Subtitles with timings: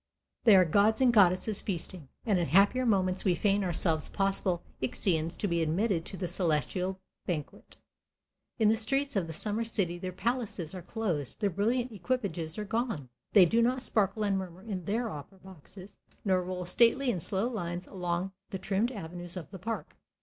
[0.45, 5.37] They are gods and goddesses feasting, and in happier moments we feign ourselves possible Ixions
[5.37, 7.77] to be admitted to the celestial banquet.
[8.57, 12.65] In the streets of the summer city their palaces are closed, their brilliant equipages are
[12.65, 17.19] gone; they do not sparkle and murmur in their opera boxes, nor roll stately in
[17.19, 19.95] slow lines along the trimmed avenues of the Park.